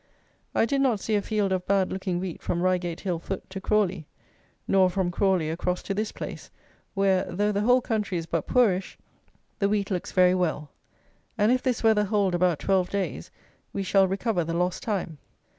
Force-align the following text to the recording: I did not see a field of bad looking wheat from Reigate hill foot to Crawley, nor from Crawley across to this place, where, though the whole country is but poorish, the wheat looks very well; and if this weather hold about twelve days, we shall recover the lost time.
I 0.55 0.65
did 0.65 0.81
not 0.81 0.99
see 0.99 1.13
a 1.13 1.21
field 1.21 1.51
of 1.51 1.67
bad 1.67 1.91
looking 1.93 2.19
wheat 2.19 2.41
from 2.41 2.63
Reigate 2.63 3.01
hill 3.01 3.19
foot 3.19 3.47
to 3.51 3.61
Crawley, 3.61 4.07
nor 4.67 4.89
from 4.89 5.11
Crawley 5.11 5.47
across 5.51 5.83
to 5.83 5.93
this 5.93 6.11
place, 6.11 6.49
where, 6.95 7.25
though 7.25 7.51
the 7.51 7.61
whole 7.61 7.81
country 7.81 8.17
is 8.17 8.25
but 8.25 8.47
poorish, 8.47 8.97
the 9.59 9.69
wheat 9.69 9.91
looks 9.91 10.11
very 10.11 10.33
well; 10.33 10.71
and 11.37 11.51
if 11.51 11.61
this 11.61 11.83
weather 11.83 12.05
hold 12.05 12.33
about 12.33 12.57
twelve 12.57 12.89
days, 12.89 13.29
we 13.73 13.83
shall 13.83 14.07
recover 14.07 14.43
the 14.43 14.55
lost 14.57 14.81
time. 14.81 15.19